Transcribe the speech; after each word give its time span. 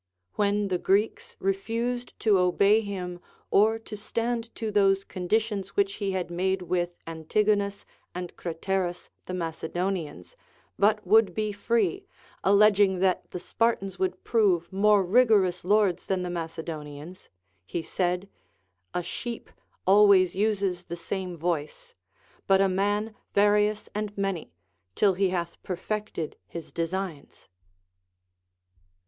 When 0.33 0.69
the 0.69 0.79
Greeks 0.79 1.35
refused 1.39 2.19
to 2.21 2.39
obey 2.39 2.81
him 2.81 3.19
or 3.51 3.77
to 3.77 3.95
stand 3.95 4.49
to 4.55 4.71
those 4.71 5.03
conditions 5.03 5.75
which 5.75 5.93
he 6.01 6.13
had 6.13 6.31
made 6.31 6.63
with 6.63 6.97
Antigonus 7.05 7.85
and 8.15 8.35
Craterus 8.35 9.11
the 9.27 9.35
Macedonians, 9.35 10.35
but 10.79 11.05
would 11.05 11.35
be 11.35 11.51
free, 11.51 12.07
alleging 12.43 12.97
that 12.97 13.29
the 13.29 13.39
Spartans 13.39 13.99
would 13.99 14.23
prove 14.23 14.73
more 14.73 15.03
rigorous 15.03 15.63
lords 15.63 16.07
than 16.07 16.23
the 16.23 16.31
Ma 16.31 16.47
cedonians, 16.47 17.29
he 17.67 17.83
said: 17.83 18.27
A 18.95 19.03
sheep 19.03 19.51
always 19.85 20.33
uses 20.33 20.85
the 20.85 20.95
same 20.95 21.37
Λ^oice, 21.37 21.93
but 22.47 22.59
a 22.59 22.67
man 22.67 23.13
various 23.35 23.87
and 23.93 24.17
many, 24.17 24.51
till 24.95 25.13
he 25.13 25.29
hath 25.29 25.61
perfected 25.61 26.37
his 26.47 26.71
designs. 26.71 27.49